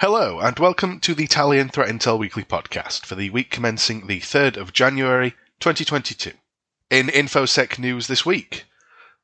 Hello, 0.00 0.40
and 0.40 0.58
welcome 0.58 0.98
to 1.00 1.14
the 1.14 1.24
Italian 1.24 1.68
Threat 1.68 1.90
Intel 1.90 2.18
Weekly 2.18 2.42
podcast 2.42 3.04
for 3.04 3.16
the 3.16 3.28
week 3.28 3.50
commencing 3.50 4.06
the 4.06 4.20
3rd 4.20 4.56
of 4.56 4.72
January 4.72 5.34
2022. 5.58 6.32
In 6.88 7.08
InfoSec 7.08 7.78
news 7.78 8.06
this 8.06 8.24
week, 8.24 8.64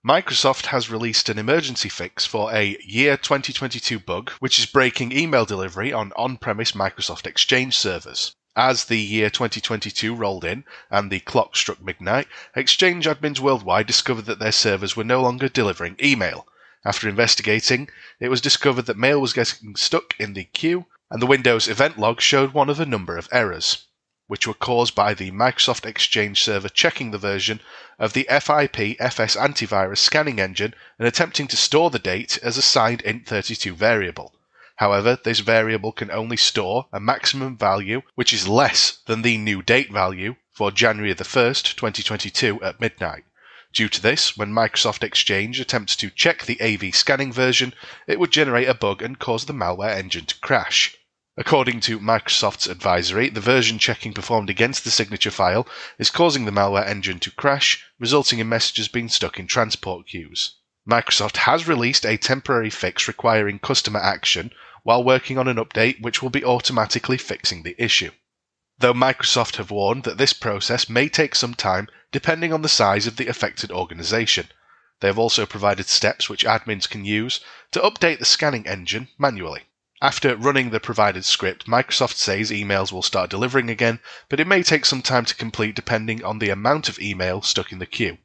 Microsoft 0.07 0.67
has 0.67 0.91
released 0.91 1.31
an 1.31 1.39
emergency 1.39 1.89
fix 1.89 2.27
for 2.27 2.53
a 2.53 2.77
year 2.85 3.17
2022 3.17 3.99
bug 3.99 4.33
which 4.33 4.59
is 4.59 4.67
breaking 4.67 5.17
email 5.17 5.47
delivery 5.47 5.95
on 5.95 6.13
on 6.15 6.37
premise 6.37 6.73
Microsoft 6.73 7.27
Exchange 7.27 7.75
servers. 7.75 8.35
As 8.55 8.85
the 8.85 9.01
year 9.01 9.31
2022 9.31 10.15
rolled 10.15 10.45
in 10.45 10.67
and 10.91 11.11
the 11.11 11.21
clock 11.21 11.57
struck 11.57 11.81
midnight, 11.81 12.29
Exchange 12.55 13.07
admins 13.07 13.41
worldwide 13.41 13.87
discovered 13.87 14.27
that 14.27 14.41
their 14.41 14.53
servers 14.53 14.95
were 14.95 15.05
no 15.05 15.23
longer 15.23 15.49
delivering 15.49 15.97
email. 16.03 16.47
After 16.87 17.09
investigating, 17.09 17.91
it 18.21 18.29
was 18.29 18.41
discovered 18.41 18.83
that 18.83 18.97
mail 18.97 19.21
was 19.21 19.33
getting 19.33 19.75
stuck 19.75 20.15
in 20.21 20.35
the 20.35 20.45
queue, 20.45 20.87
and 21.11 21.21
the 21.21 21.27
Windows 21.27 21.67
event 21.67 21.99
log 21.99 22.21
showed 22.21 22.55
one 22.55 22.71
of 22.71 22.79
a 22.79 22.87
number 22.87 23.19
of 23.19 23.29
errors, 23.33 23.87
which 24.29 24.47
were 24.47 24.55
caused 24.55 24.95
by 24.95 25.13
the 25.13 25.33
Microsoft 25.33 25.85
Exchange 25.85 26.41
server 26.41 26.69
checking 26.69 27.11
the 27.11 27.19
version 27.19 27.61
of 27.99 28.13
the 28.13 28.23
FIP 28.31 29.01
FS 29.01 29.35
antivirus 29.35 29.99
scanning 29.99 30.39
engine 30.39 30.75
and 30.97 31.09
attempting 31.09 31.49
to 31.49 31.57
store 31.57 31.91
the 31.91 31.99
date 31.99 32.39
as 32.41 32.57
a 32.57 32.63
signed 32.63 33.03
int32 33.03 33.73
variable. 33.73 34.33
However, 34.77 35.19
this 35.25 35.41
variable 35.41 35.91
can 35.91 36.13
only 36.13 36.37
store 36.37 36.87
a 36.93 37.01
maximum 37.01 37.57
value 37.57 38.03
which 38.15 38.33
is 38.33 38.47
less 38.47 38.99
than 39.07 39.23
the 39.23 39.39
new 39.39 39.61
date 39.61 39.91
value 39.91 40.37
for 40.53 40.71
January 40.71 41.15
the 41.15 41.25
1st, 41.25 41.75
2022 41.75 42.63
at 42.63 42.81
midnight. 42.81 43.25
Due 43.73 43.89
to 43.89 44.01
this, 44.01 44.37
when 44.37 44.53
Microsoft 44.53 45.03
Exchange 45.03 45.59
attempts 45.59 45.97
to 45.97 46.09
check 46.09 46.45
the 46.45 46.61
AV 46.61 46.95
scanning 46.95 47.33
version, 47.33 47.75
it 48.07 48.21
would 48.21 48.31
generate 48.31 48.69
a 48.69 48.75
bug 48.75 49.03
and 49.03 49.19
cause 49.19 49.47
the 49.47 49.53
malware 49.53 49.97
engine 49.97 50.25
to 50.25 50.39
crash. 50.39 50.97
According 51.37 51.81
to 51.81 51.99
Microsoft's 51.99 52.69
advisory, 52.69 53.29
the 53.29 53.41
version 53.41 53.79
checking 53.79 54.15
performed 54.15 54.49
against 54.49 54.85
the 54.85 54.91
signature 54.91 55.31
file 55.31 55.67
is 55.99 56.11
causing 56.11 56.45
the 56.45 56.53
malware 56.53 56.87
engine 56.87 57.19
to 57.21 57.31
crash, 57.31 57.85
resulting 57.99 58.39
in 58.39 58.49
messages 58.49 58.89
being 58.89 59.09
stuck 59.09 59.39
in 59.39 59.47
transport 59.47 60.07
queues. 60.07 60.55
Microsoft 60.89 61.39
has 61.39 61.67
released 61.67 62.07
a 62.07 62.17
temporary 62.17 62.71
fix 62.71 63.09
requiring 63.09 63.59
customer 63.59 64.01
action 64.01 64.53
while 64.85 65.03
working 65.03 65.39
on 65.39 65.49
an 65.49 65.57
update 65.57 66.01
which 66.01 66.23
will 66.23 66.31
be 66.31 66.45
automatically 66.45 67.19
fixing 67.19 67.65
the 67.65 67.75
issue 67.83 68.13
though 68.79 68.93
Microsoft 68.93 69.57
have 69.57 69.71
warned 69.71 70.05
that 70.05 70.19
this 70.19 70.35
process 70.35 70.89
may 70.89 71.09
take 71.09 71.35
some 71.35 71.55
time 71.55 71.89
depending 72.13 72.53
on 72.53 72.63
the 72.63 72.69
size 72.69 73.07
of 73.07 73.17
the 73.17 73.27
affected 73.27 73.71
organization. 73.71 74.49
They 75.01 75.09
have 75.09 75.19
also 75.19 75.47
provided 75.47 75.87
steps 75.89 76.29
which 76.29 76.45
admins 76.45 76.89
can 76.89 77.05
use 77.05 77.41
to 77.73 77.81
update 77.81 78.19
the 78.19 78.25
scanning 78.25 78.67
engine 78.67 79.09
manually. 79.19 79.63
After 80.03 80.37
running 80.37 80.71
the 80.71 80.81
provided 80.81 81.25
script, 81.25 81.67
Microsoft 81.67 82.17
says 82.17 82.51
emails 82.51 82.93
will 82.93 83.01
start 83.01 83.31
delivering 83.31 83.71
again, 83.71 83.99
but 84.29 84.41
it 84.41 84.47
may 84.47 84.63
take 84.63 84.85
some 84.85 85.01
time 85.01 85.25
to 85.25 85.35
complete 85.35 85.75
depending 85.75 86.23
on 86.23 86.39
the 86.39 86.51
amount 86.51 86.91
of 86.91 86.99
email 86.99 87.41
stuck 87.41 87.73
in 87.73 87.79
the 87.79 87.87
queue. 87.87 88.19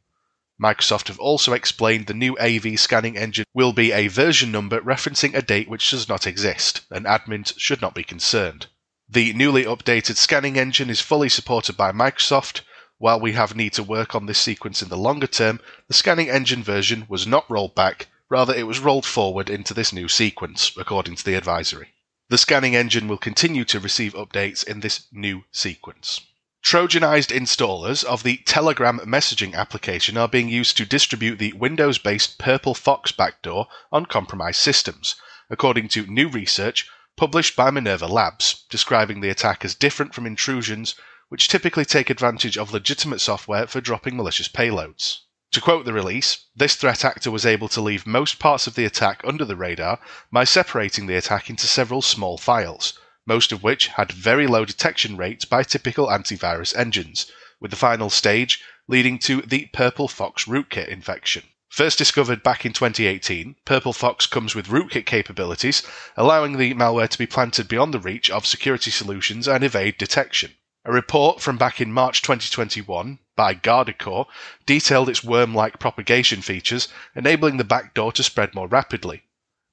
Microsoft 0.61 1.07
have 1.07 1.19
also 1.19 1.53
explained 1.53 2.07
the 2.07 2.13
new 2.13 2.37
AV 2.39 2.77
scanning 2.77 3.17
engine 3.17 3.45
will 3.53 3.71
be 3.71 3.93
a 3.93 4.09
version 4.09 4.51
number 4.51 4.81
referencing 4.81 5.33
a 5.33 5.41
date 5.41 5.69
which 5.69 5.89
does 5.89 6.09
not 6.09 6.27
exist, 6.27 6.81
and 6.91 7.05
admins 7.05 7.57
should 7.57 7.81
not 7.81 7.95
be 7.95 8.03
concerned. 8.03 8.67
The 9.13 9.33
newly 9.33 9.65
updated 9.65 10.15
scanning 10.15 10.57
engine 10.57 10.89
is 10.89 11.01
fully 11.01 11.27
supported 11.27 11.75
by 11.75 11.91
Microsoft. 11.91 12.61
While 12.97 13.19
we 13.19 13.33
have 13.33 13.53
need 13.53 13.73
to 13.73 13.83
work 13.83 14.15
on 14.15 14.25
this 14.25 14.39
sequence 14.39 14.81
in 14.81 14.87
the 14.87 14.95
longer 14.95 15.27
term, 15.27 15.59
the 15.89 15.93
scanning 15.93 16.29
engine 16.29 16.63
version 16.63 17.05
was 17.09 17.27
not 17.27 17.43
rolled 17.51 17.75
back, 17.75 18.07
rather 18.29 18.55
it 18.55 18.67
was 18.67 18.79
rolled 18.79 19.05
forward 19.05 19.49
into 19.49 19.73
this 19.73 19.91
new 19.91 20.07
sequence, 20.07 20.71
according 20.77 21.17
to 21.17 21.25
the 21.25 21.33
advisory. 21.33 21.89
The 22.29 22.37
scanning 22.37 22.73
engine 22.73 23.09
will 23.09 23.17
continue 23.17 23.65
to 23.65 23.81
receive 23.81 24.13
updates 24.13 24.65
in 24.65 24.79
this 24.79 25.07
new 25.11 25.43
sequence. 25.51 26.21
Trojanized 26.63 27.37
installers 27.37 28.05
of 28.05 28.23
the 28.23 28.37
Telegram 28.45 28.99
messaging 28.99 29.53
application 29.53 30.15
are 30.15 30.29
being 30.29 30.47
used 30.47 30.77
to 30.77 30.85
distribute 30.85 31.35
the 31.35 31.51
Windows 31.51 31.97
based 31.97 32.37
Purple 32.37 32.75
Fox 32.75 33.11
backdoor 33.11 33.67
on 33.91 34.05
compromised 34.05 34.61
systems. 34.61 35.15
According 35.49 35.89
to 35.89 36.05
new 36.05 36.29
research, 36.29 36.87
published 37.17 37.55
by 37.55 37.69
Minerva 37.69 38.07
Labs, 38.07 38.65
describing 38.69 39.21
the 39.21 39.29
attack 39.29 39.63
as 39.65 39.75
different 39.75 40.13
from 40.13 40.25
intrusions 40.25 40.95
which 41.29 41.47
typically 41.47 41.85
take 41.85 42.09
advantage 42.09 42.57
of 42.57 42.73
legitimate 42.73 43.21
software 43.21 43.65
for 43.65 43.79
dropping 43.79 44.17
malicious 44.17 44.49
payloads. 44.49 45.19
To 45.53 45.61
quote 45.61 45.85
the 45.85 45.93
release, 45.93 46.45
this 46.55 46.75
threat 46.75 47.03
actor 47.03 47.29
was 47.29 47.45
able 47.45 47.67
to 47.69 47.81
leave 47.81 48.05
most 48.07 48.39
parts 48.39 48.67
of 48.67 48.75
the 48.75 48.85
attack 48.85 49.21
under 49.25 49.43
the 49.43 49.55
radar 49.55 49.99
by 50.31 50.45
separating 50.45 51.07
the 51.07 51.15
attack 51.15 51.49
into 51.49 51.67
several 51.67 52.01
small 52.01 52.37
files, 52.37 52.97
most 53.25 53.51
of 53.51 53.61
which 53.61 53.87
had 53.87 54.11
very 54.11 54.47
low 54.47 54.65
detection 54.65 55.17
rates 55.17 55.45
by 55.45 55.63
typical 55.63 56.07
antivirus 56.07 56.75
engines, 56.75 57.29
with 57.59 57.71
the 57.71 57.77
final 57.77 58.09
stage 58.09 58.63
leading 58.87 59.19
to 59.19 59.41
the 59.41 59.69
Purple 59.73 60.07
Fox 60.07 60.45
rootkit 60.45 60.87
infection. 60.87 61.43
First 61.71 61.97
discovered 61.97 62.43
back 62.43 62.65
in 62.65 62.73
2018, 62.73 63.55
Purple 63.63 63.93
Fox 63.93 64.25
comes 64.25 64.53
with 64.53 64.67
rootkit 64.67 65.05
capabilities, 65.05 65.83
allowing 66.17 66.57
the 66.57 66.73
malware 66.73 67.07
to 67.07 67.17
be 67.17 67.25
planted 67.25 67.69
beyond 67.69 67.93
the 67.93 67.99
reach 67.99 68.29
of 68.29 68.45
security 68.45 68.91
solutions 68.91 69.47
and 69.47 69.63
evade 69.63 69.97
detection. 69.97 70.55
A 70.83 70.91
report 70.91 71.39
from 71.39 71.57
back 71.57 71.79
in 71.79 71.93
March 71.93 72.21
2021 72.23 73.19
by 73.37 73.55
Guardicore 73.55 74.25
detailed 74.65 75.07
its 75.07 75.23
worm 75.23 75.55
like 75.55 75.79
propagation 75.79 76.41
features, 76.41 76.89
enabling 77.15 77.55
the 77.55 77.63
backdoor 77.63 78.11
to 78.11 78.21
spread 78.21 78.53
more 78.53 78.67
rapidly. 78.67 79.23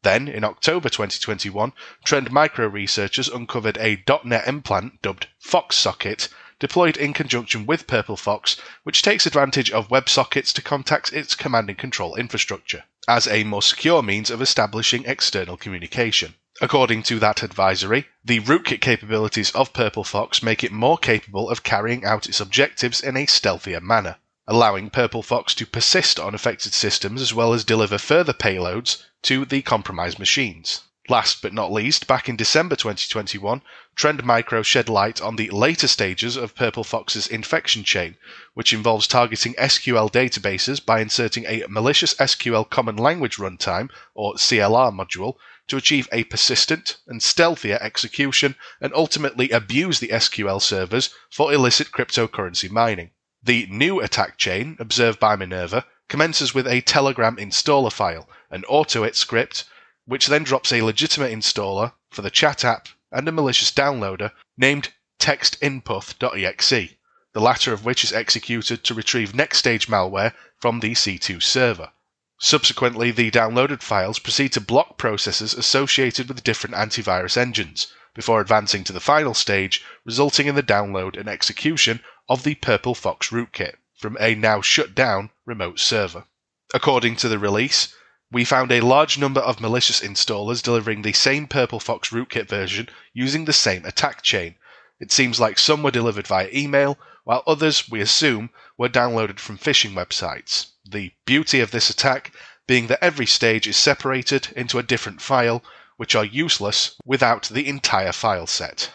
Then, 0.04 0.28
in 0.28 0.44
October 0.44 0.88
2021, 0.88 1.72
Trend 2.04 2.30
Micro 2.30 2.68
researchers 2.68 3.26
uncovered 3.26 3.76
a 3.76 4.04
.NET 4.22 4.46
implant 4.46 5.02
dubbed 5.02 5.26
FoxSocket 5.44 6.28
deployed 6.60 6.96
in 6.96 7.12
conjunction 7.12 7.66
with 7.66 7.86
Purple 7.86 8.16
Fox, 8.16 8.56
which 8.82 9.02
takes 9.02 9.26
advantage 9.26 9.70
of 9.70 9.88
WebSockets 9.88 10.52
to 10.52 10.62
contact 10.62 11.12
its 11.12 11.34
command 11.34 11.68
and 11.68 11.78
control 11.78 12.14
infrastructure 12.16 12.84
as 13.08 13.26
a 13.26 13.44
more 13.44 13.62
secure 13.62 14.02
means 14.02 14.30
of 14.30 14.42
establishing 14.42 15.04
external 15.06 15.56
communication. 15.56 16.34
According 16.60 17.04
to 17.04 17.18
that 17.20 17.42
advisory, 17.42 18.06
the 18.24 18.40
rootkit 18.40 18.80
capabilities 18.80 19.50
of 19.52 19.72
Purple 19.72 20.04
Fox 20.04 20.42
make 20.42 20.64
it 20.64 20.72
more 20.72 20.98
capable 20.98 21.48
of 21.48 21.62
carrying 21.62 22.04
out 22.04 22.28
its 22.28 22.40
objectives 22.40 23.00
in 23.00 23.16
a 23.16 23.26
stealthier 23.26 23.80
manner, 23.80 24.16
allowing 24.46 24.90
Purple 24.90 25.22
Fox 25.22 25.54
to 25.54 25.66
persist 25.66 26.18
on 26.18 26.34
affected 26.34 26.74
systems 26.74 27.22
as 27.22 27.32
well 27.32 27.54
as 27.54 27.64
deliver 27.64 27.96
further 27.96 28.32
payloads 28.32 29.04
to 29.22 29.44
the 29.44 29.62
compromised 29.62 30.18
machines. 30.18 30.82
Last 31.10 31.40
but 31.40 31.54
not 31.54 31.72
least, 31.72 32.06
back 32.06 32.28
in 32.28 32.36
December 32.36 32.76
2021, 32.76 33.62
Trend 33.96 34.24
Micro 34.24 34.62
shed 34.62 34.90
light 34.90 35.22
on 35.22 35.36
the 35.36 35.48
later 35.48 35.88
stages 35.88 36.36
of 36.36 36.54
Purple 36.54 36.84
Fox's 36.84 37.26
infection 37.26 37.82
chain, 37.82 38.18
which 38.52 38.74
involves 38.74 39.06
targeting 39.06 39.54
SQL 39.54 40.12
databases 40.12 40.84
by 40.84 41.00
inserting 41.00 41.46
a 41.46 41.64
malicious 41.66 42.12
SQL 42.16 42.68
Common 42.68 42.98
Language 42.98 43.36
Runtime, 43.36 43.88
or 44.12 44.34
CLR 44.34 44.92
module, 44.92 45.36
to 45.68 45.78
achieve 45.78 46.10
a 46.12 46.24
persistent 46.24 46.98
and 47.06 47.22
stealthier 47.22 47.78
execution 47.80 48.54
and 48.78 48.92
ultimately 48.92 49.48
abuse 49.48 50.00
the 50.00 50.08
SQL 50.08 50.60
servers 50.60 51.08
for 51.30 51.54
illicit 51.54 51.90
cryptocurrency 51.90 52.70
mining. 52.70 53.12
The 53.42 53.66
new 53.70 54.00
attack 54.00 54.36
chain, 54.36 54.76
observed 54.78 55.18
by 55.18 55.36
Minerva, 55.36 55.86
commences 56.08 56.52
with 56.52 56.66
a 56.66 56.82
Telegram 56.82 57.36
installer 57.36 57.92
file, 57.92 58.28
an 58.50 58.62
AutoIt 58.68 59.14
script, 59.14 59.64
which 60.08 60.26
then 60.26 60.42
drops 60.42 60.72
a 60.72 60.80
legitimate 60.80 61.30
installer 61.30 61.92
for 62.10 62.22
the 62.22 62.30
chat 62.30 62.64
app 62.64 62.88
and 63.12 63.28
a 63.28 63.32
malicious 63.32 63.70
downloader 63.70 64.32
named 64.56 64.88
textinputh.exe, 65.20 66.94
the 67.34 67.40
latter 67.40 67.74
of 67.74 67.84
which 67.84 68.02
is 68.02 68.12
executed 68.12 68.82
to 68.82 68.94
retrieve 68.94 69.34
next 69.34 69.58
stage 69.58 69.86
malware 69.86 70.32
from 70.58 70.80
the 70.80 70.92
C2 70.92 71.42
server. 71.42 71.92
Subsequently, 72.40 73.10
the 73.10 73.30
downloaded 73.30 73.82
files 73.82 74.18
proceed 74.18 74.52
to 74.54 74.62
block 74.62 74.96
processes 74.96 75.52
associated 75.52 76.26
with 76.28 76.42
different 76.42 76.74
antivirus 76.74 77.36
engines, 77.36 77.88
before 78.14 78.40
advancing 78.40 78.84
to 78.84 78.94
the 78.94 79.00
final 79.00 79.34
stage, 79.34 79.84
resulting 80.06 80.46
in 80.46 80.54
the 80.54 80.62
download 80.62 81.18
and 81.18 81.28
execution 81.28 82.00
of 82.30 82.44
the 82.44 82.54
Purple 82.54 82.94
Fox 82.94 83.28
rootkit 83.28 83.74
from 83.94 84.16
a 84.20 84.34
now 84.34 84.62
shut 84.62 84.94
down 84.94 85.30
remote 85.44 85.78
server. 85.78 86.24
According 86.72 87.16
to 87.16 87.28
the 87.28 87.38
release, 87.38 87.94
we 88.30 88.44
found 88.44 88.70
a 88.70 88.80
large 88.80 89.16
number 89.16 89.40
of 89.40 89.60
malicious 89.60 90.00
installers 90.00 90.62
delivering 90.62 91.02
the 91.02 91.12
same 91.12 91.46
Purple 91.46 91.80
Fox 91.80 92.10
rootkit 92.10 92.46
version 92.46 92.88
using 93.14 93.46
the 93.46 93.52
same 93.52 93.84
attack 93.86 94.22
chain. 94.22 94.54
It 95.00 95.10
seems 95.10 95.40
like 95.40 95.58
some 95.58 95.82
were 95.82 95.90
delivered 95.90 96.26
via 96.26 96.48
email, 96.52 96.98
while 97.24 97.42
others, 97.46 97.88
we 97.88 98.00
assume, 98.00 98.50
were 98.76 98.88
downloaded 98.88 99.38
from 99.38 99.56
phishing 99.56 99.94
websites. 99.94 100.66
The 100.84 101.12
beauty 101.24 101.60
of 101.60 101.70
this 101.70 101.88
attack 101.88 102.32
being 102.66 102.88
that 102.88 103.02
every 103.02 103.26
stage 103.26 103.66
is 103.66 103.76
separated 103.76 104.52
into 104.54 104.78
a 104.78 104.82
different 104.82 105.22
file, 105.22 105.62
which 105.96 106.14
are 106.14 106.24
useless 106.24 106.96
without 107.04 107.44
the 107.44 107.66
entire 107.66 108.12
file 108.12 108.46
set. 108.46 108.90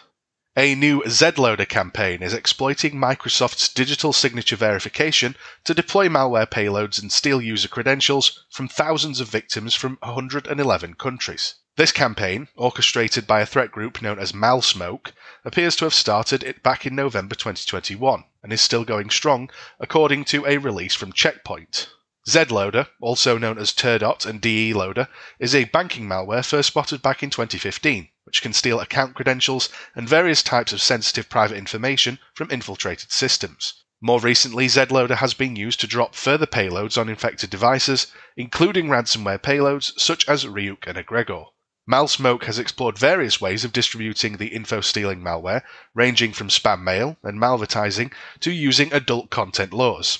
A 0.56 0.76
new 0.76 1.02
Zloader 1.02 1.68
campaign 1.68 2.22
is 2.22 2.32
exploiting 2.32 2.94
Microsoft's 2.94 3.68
digital 3.68 4.12
signature 4.12 4.54
verification 4.54 5.34
to 5.64 5.74
deploy 5.74 6.06
malware 6.08 6.46
payloads 6.46 7.02
and 7.02 7.10
steal 7.10 7.42
user 7.42 7.66
credentials 7.66 8.44
from 8.52 8.68
thousands 8.68 9.18
of 9.18 9.28
victims 9.28 9.74
from 9.74 9.98
111 10.00 10.94
countries. 10.94 11.56
This 11.74 11.90
campaign, 11.90 12.46
orchestrated 12.54 13.26
by 13.26 13.40
a 13.40 13.46
threat 13.46 13.72
group 13.72 14.00
known 14.00 14.20
as 14.20 14.32
Malsmoke, 14.32 15.10
appears 15.44 15.74
to 15.74 15.86
have 15.86 15.94
started 15.94 16.44
it 16.44 16.62
back 16.62 16.86
in 16.86 16.94
November 16.94 17.34
2021 17.34 18.22
and 18.44 18.52
is 18.52 18.60
still 18.60 18.84
going 18.84 19.10
strong, 19.10 19.50
according 19.80 20.24
to 20.26 20.46
a 20.46 20.58
release 20.58 20.94
from 20.94 21.12
Checkpoint. 21.12 21.88
Zloader, 22.28 22.86
also 23.00 23.38
known 23.38 23.58
as 23.58 23.72
Terdot 23.72 24.24
and 24.24 24.40
DE 24.40 24.72
Loader, 24.72 25.08
is 25.40 25.52
a 25.52 25.64
banking 25.64 26.06
malware 26.06 26.46
first 26.46 26.68
spotted 26.68 27.02
back 27.02 27.24
in 27.24 27.30
2015, 27.30 28.08
which 28.34 28.42
can 28.42 28.52
steal 28.52 28.80
account 28.80 29.14
credentials 29.14 29.68
and 29.94 30.08
various 30.08 30.42
types 30.42 30.72
of 30.72 30.82
sensitive 30.82 31.28
private 31.28 31.56
information 31.56 32.18
from 32.34 32.50
infiltrated 32.50 33.12
systems. 33.12 33.84
More 34.00 34.18
recently, 34.18 34.66
Zloader 34.66 35.18
has 35.18 35.34
been 35.34 35.54
used 35.54 35.78
to 35.78 35.86
drop 35.86 36.16
further 36.16 36.44
payloads 36.44 36.98
on 36.98 37.08
infected 37.08 37.48
devices, 37.48 38.08
including 38.36 38.88
ransomware 38.88 39.38
payloads 39.38 39.92
such 40.00 40.28
as 40.28 40.46
Ryuk 40.46 40.84
and 40.84 40.98
Egregor. 40.98 41.46
Malsmoke 41.88 42.42
has 42.46 42.58
explored 42.58 42.98
various 42.98 43.40
ways 43.40 43.64
of 43.64 43.72
distributing 43.72 44.38
the 44.38 44.48
info 44.48 44.80
stealing 44.80 45.20
malware, 45.20 45.62
ranging 45.94 46.32
from 46.32 46.48
spam 46.48 46.82
mail 46.82 47.16
and 47.22 47.38
malvertising 47.38 48.12
to 48.40 48.50
using 48.50 48.92
adult 48.92 49.30
content 49.30 49.72
laws. 49.72 50.18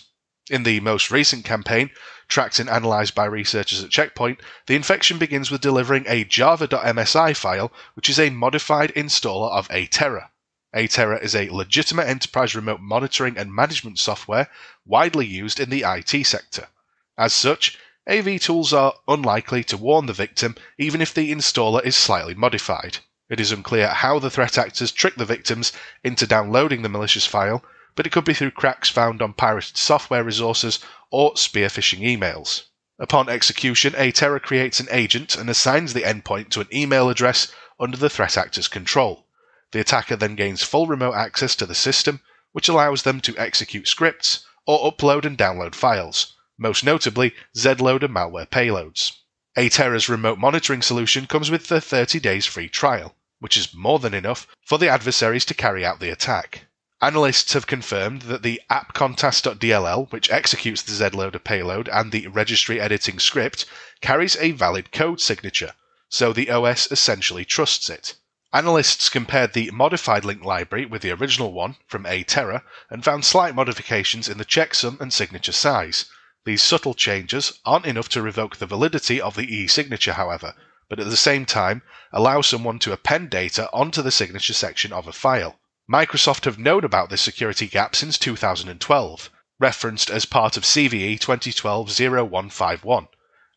In 0.49 0.63
the 0.63 0.79
most 0.79 1.11
recent 1.11 1.45
campaign, 1.45 1.91
tracked 2.29 2.59
and 2.59 2.69
analysed 2.69 3.15
by 3.15 3.25
researchers 3.25 3.83
at 3.83 3.91
Checkpoint, 3.91 4.41
the 4.67 4.75
infection 4.75 5.19
begins 5.19 5.51
with 5.51 5.61
delivering 5.61 6.05
a 6.07 6.25
java.msi 6.25 7.37
file, 7.37 7.73
which 7.95 8.09
is 8.09 8.19
a 8.19 8.31
modified 8.31 8.93
installer 8.95 9.51
of 9.51 9.69
Atera. 9.69 10.29
Atera 10.75 11.23
is 11.23 11.35
a 11.37 11.51
legitimate 11.51 12.09
enterprise 12.09 12.55
remote 12.55 12.81
monitoring 12.81 13.39
and 13.39 13.55
management 13.55 13.99
software 13.99 14.49
widely 14.85 15.27
used 15.27 15.61
in 15.61 15.71
the 15.71 15.85
IT 15.87 16.27
sector. 16.27 16.69
As 17.17 17.33
such, 17.33 17.79
AV 18.09 18.41
tools 18.41 18.73
are 18.73 18.95
unlikely 19.07 19.63
to 19.65 19.77
warn 19.77 20.07
the 20.07 20.13
victim 20.13 20.57
even 20.77 21.01
if 21.01 21.15
the 21.15 21.33
installer 21.33 21.83
is 21.85 21.97
slightly 21.97 22.35
modified. 22.35 22.99
It 23.31 23.41
is 23.41 23.53
unclear 23.53 23.89
how 23.89 24.19
the 24.19 24.31
threat 24.31 24.59
actors 24.59 24.93
trick 24.93 25.15
the 25.15 25.25
victims 25.25 25.73
into 26.03 26.27
downloading 26.27 26.83
the 26.83 26.89
malicious 26.89 27.25
file, 27.25 27.65
but 27.95 28.07
it 28.07 28.11
could 28.11 28.25
be 28.25 28.35
through 28.35 28.51
cracks 28.51 28.89
found 28.89 29.23
on 29.23 29.33
pirated 29.33 29.77
software 29.77 30.25
resources 30.25 30.79
or 31.11 31.33
spearphishing 31.35 32.01
emails. 32.01 32.63
Upon 32.99 33.29
execution, 33.29 33.93
Atera 33.95 34.41
creates 34.41 34.81
an 34.81 34.89
agent 34.91 35.37
and 35.37 35.49
assigns 35.49 35.93
the 35.93 36.03
endpoint 36.03 36.51
to 36.51 36.61
an 36.61 36.69
email 36.73 37.09
address 37.09 37.53
under 37.79 37.97
the 37.97 38.11
threat 38.11 38.37
actor's 38.37 38.69
control. 38.69 39.27
The 39.73 39.81
attacker 39.81 40.17
then 40.17 40.37
gains 40.37 40.63
full 40.63 40.87
remote 40.87 41.15
access 41.15 41.55
to 41.57 41.67
the 41.67 41.75
system, 41.75 42.21
which 42.53 42.69
allows 42.69 43.03
them 43.03 43.21
to 43.23 43.37
execute 43.39 43.89
scripts 43.89 44.45
or 44.67 44.91
upload 44.91 45.25
and 45.25 45.37
download 45.37 45.75
files 45.75 46.35
most 46.57 46.85
notably 46.85 47.35
Zloader 47.57 48.09
malware 48.09 48.49
payloads. 48.49 49.13
Atera's 49.57 50.09
remote 50.09 50.39
monitoring 50.39 50.83
solution 50.83 51.27
comes 51.27 51.51
with 51.51 51.67
the 51.67 51.81
30 51.81 52.21
days 52.21 52.47
free 52.47 52.69
trial, 52.69 53.17
which 53.41 53.57
is 53.57 53.75
more 53.75 53.99
than 53.99 54.15
enough 54.15 54.47
for 54.65 54.79
the 54.79 54.89
adversaries 54.89 55.45
to 55.47 55.55
carry 55.55 55.85
out 55.85 55.99
the 55.99 56.11
attack. 56.11 56.67
Analysts 57.05 57.53
have 57.53 57.67
confirmed 57.67 58.23
that 58.23 58.43
the 58.43 58.63
appcontast.dll, 58.71 60.11
which 60.11 60.31
executes 60.31 60.81
the 60.81 60.93
Zloader 60.93 61.45
payload 61.45 61.87
and 61.91 62.11
the 62.11 62.29
registry 62.29 62.81
editing 62.81 63.19
script, 63.19 63.67
carries 64.01 64.39
a 64.39 64.53
valid 64.53 64.91
code 64.91 65.21
signature, 65.21 65.75
so 66.09 66.33
the 66.33 66.49
OS 66.49 66.91
essentially 66.91 67.45
trusts 67.45 67.91
it. 67.91 68.15
Analysts 68.55 69.11
compared 69.11 69.53
the 69.53 69.71
modified 69.71 70.25
link 70.25 70.43
library 70.45 70.87
with 70.87 71.03
the 71.03 71.11
original 71.11 71.53
one 71.53 71.77
from 71.87 72.05
Atera 72.07 72.63
and 72.89 73.05
found 73.05 73.27
slight 73.27 73.55
modifications 73.55 74.27
in 74.27 74.39
the 74.39 74.47
checksum 74.47 74.99
and 74.99 75.13
signature 75.13 75.53
size, 75.53 76.07
these 76.47 76.63
subtle 76.63 76.95
changes 76.95 77.61
aren't 77.67 77.85
enough 77.85 78.09
to 78.09 78.23
revoke 78.23 78.57
the 78.57 78.65
validity 78.65 79.21
of 79.21 79.37
the 79.37 79.55
e-signature, 79.55 80.15
however, 80.15 80.55
but 80.89 80.99
at 80.99 81.11
the 81.11 81.19
same 81.19 81.45
time 81.45 81.83
allow 82.13 82.41
someone 82.41 82.79
to 82.79 82.93
append 82.93 83.29
data 83.29 83.69
onto 83.75 84.01
the 84.01 84.11
signature 84.11 84.55
section 84.55 84.91
of 84.91 85.07
a 85.07 85.13
file. 85.13 85.61
Microsoft 85.91 86.47
have 86.47 86.59
known 86.59 86.83
about 86.83 87.11
this 87.11 87.21
security 87.21 87.67
gap 87.67 87.95
since 87.95 88.17
2012, 88.17 89.31
referenced 89.59 90.09
as 90.09 90.25
part 90.25 90.57
of 90.57 90.63
CVE 90.63 91.19
2012-0151, 91.19 93.09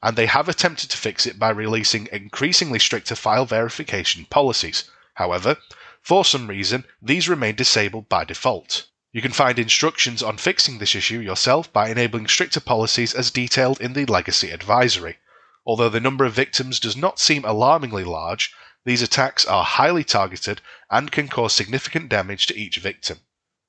and 0.03 0.17
they 0.17 0.25
have 0.25 0.49
attempted 0.49 0.89
to 0.89 0.97
fix 0.97 1.25
it 1.25 1.39
by 1.39 1.49
releasing 1.49 2.09
increasingly 2.11 2.79
stricter 2.79 3.15
file 3.15 3.45
verification 3.45 4.25
policies. 4.29 4.83
However, 5.13 5.55
for 6.01 6.25
some 6.25 6.47
reason, 6.47 6.83
these 7.01 7.29
remain 7.29 7.55
disabled 7.55 8.09
by 8.09 8.25
default. 8.25 8.87
You 9.13 9.21
can 9.21 9.31
find 9.31 9.57
instructions 9.57 10.21
on 10.21 10.37
fixing 10.37 10.79
this 10.79 10.95
issue 10.95 11.19
yourself 11.19 11.71
by 11.71 11.89
enabling 11.89 12.27
stricter 12.27 12.59
policies 12.59 13.13
as 13.13 13.31
detailed 13.31 13.79
in 13.79 13.93
the 13.93 14.05
Legacy 14.05 14.51
Advisory. 14.51 15.17
Although 15.65 15.89
the 15.89 16.01
number 16.01 16.25
of 16.25 16.33
victims 16.33 16.79
does 16.79 16.97
not 16.97 17.21
seem 17.21 17.45
alarmingly 17.45 18.03
large, 18.03 18.53
these 18.87 19.01
attacks 19.01 19.45
are 19.45 19.65
highly 19.65 20.05
targeted 20.05 20.61
and 20.89 21.11
can 21.11 21.27
cause 21.27 21.51
significant 21.51 22.07
damage 22.07 22.45
to 22.45 22.57
each 22.57 22.77
victim. 22.77 23.17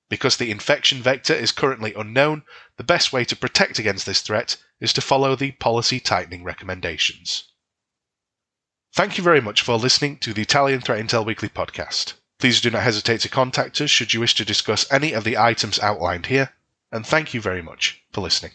Because 0.09 0.37
the 0.37 0.53
infection 0.53 1.03
vector 1.03 1.35
is 1.35 1.51
currently 1.51 1.93
unknown, 1.93 2.45
the 2.77 2.85
best 2.85 3.13
way 3.13 3.25
to 3.25 3.35
protect 3.35 3.81
against 3.81 4.07
this 4.07 4.21
threat 4.21 4.59
is 4.79 4.93
to 4.93 5.01
follow 5.01 5.35
the 5.35 5.51
policy 5.51 5.99
tightening 5.99 6.45
recommendations. 6.45 7.49
Thank 8.95 9.19
you 9.19 9.25
very 9.25 9.41
much 9.41 9.61
for 9.61 9.75
listening 9.75 10.19
to 10.19 10.33
the 10.33 10.43
Italian 10.43 10.83
Threat 10.83 11.05
Intel 11.05 11.27
Weekly 11.27 11.49
podcast. 11.49 12.13
Please 12.39 12.61
do 12.61 12.71
not 12.71 12.85
hesitate 12.85 13.21
to 13.23 13.29
contact 13.29 13.81
us 13.81 13.91
should 13.91 14.15
you 14.15 14.21
wish 14.21 14.37
to 14.37 14.45
discuss 14.45 14.87
any 14.89 15.15
of 15.15 15.25
the 15.25 15.37
items 15.37 15.81
outlined 15.81 16.27
here, 16.27 16.55
and 16.93 17.05
thank 17.05 17.35
you 17.35 17.41
very 17.41 17.61
much 17.61 18.05
for 18.13 18.21
listening. 18.21 18.53